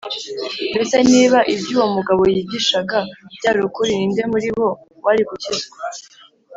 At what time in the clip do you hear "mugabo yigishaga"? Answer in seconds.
1.95-2.97